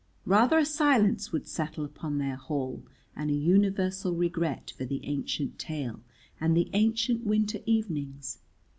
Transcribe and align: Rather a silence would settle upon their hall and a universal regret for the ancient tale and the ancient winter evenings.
Rather 0.25 0.57
a 0.57 0.65
silence 0.65 1.31
would 1.31 1.45
settle 1.45 1.85
upon 1.85 2.17
their 2.17 2.35
hall 2.35 2.81
and 3.15 3.29
a 3.29 3.33
universal 3.35 4.15
regret 4.15 4.73
for 4.75 4.83
the 4.83 5.05
ancient 5.05 5.59
tale 5.59 5.99
and 6.39 6.57
the 6.57 6.71
ancient 6.73 7.23
winter 7.23 7.59
evenings. 7.67 8.39